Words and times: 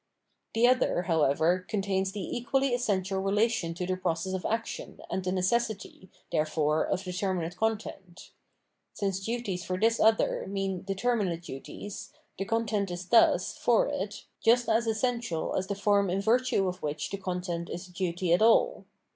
The 0.55 0.65
other, 0.67 1.03
however, 1.03 1.63
contains 1.69 2.11
the 2.11 2.35
equally 2.35 2.73
essential 2.73 3.19
re 3.21 3.31
lation 3.45 3.75
to 3.75 3.85
the 3.85 3.95
process 3.97 4.33
of 4.33 4.47
action, 4.47 4.99
and 5.11 5.23
the 5.23 5.31
necessity, 5.31 6.09
there 6.31 6.43
fore, 6.47 6.83
of 6.83 7.03
determinate 7.03 7.55
content: 7.55 8.31
since 8.95 9.23
duties 9.23 9.63
for 9.63 9.77
this 9.79 9.99
other 9.99 10.47
mean 10.47 10.81
determinate 10.81 11.43
duties, 11.43 12.11
the 12.39 12.45
content 12.45 12.89
is 12.89 13.09
thus, 13.09 13.55
for 13.55 13.89
it, 13.89 14.25
just 14.43 14.67
as 14.67 14.87
essential 14.87 15.53
as 15.55 15.67
the 15.67 15.75
form 15.75 16.09
in 16.09 16.19
virtue 16.19 16.67
of 16.67 16.81
which 16.81 17.11
the 17.11 17.17
content 17.17 17.69
is 17.69 17.87
a 17.87 17.91
duty 17.91 18.33
at 18.33 18.41
all. 18.41 18.85